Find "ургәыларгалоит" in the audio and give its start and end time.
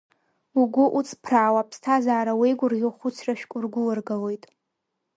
3.57-4.43